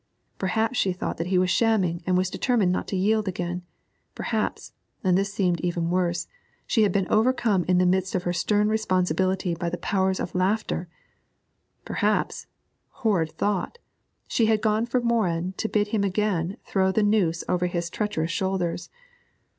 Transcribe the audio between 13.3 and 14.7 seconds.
thought, she had